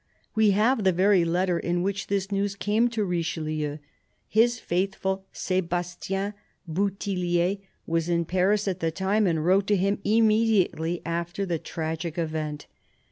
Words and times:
We 0.33 0.49
have 0.49 0.83
the 0.83 0.91
very 0.91 1.23
letter 1.23 1.59
in 1.59 1.83
which 1.83 2.07
this 2.07 2.31
news 2.31 2.55
came 2.55 2.87
to 2.87 3.05
Richelieu. 3.05 3.77
His 4.27 4.57
faithful 4.59 5.25
Sebastien 5.31 6.33
Bouthillier 6.67 7.59
was 7.85 8.09
in 8.09 8.25
Paris 8.25 8.67
at 8.67 8.79
the 8.79 8.89
time, 8.89 9.27
and 9.27 9.45
wrote 9.45 9.67
to 9.67 9.75
him 9.77 9.99
immediately 10.03 11.03
after 11.05 11.45
the 11.45 11.59
tragic 11.59 12.17
event. 12.17 12.65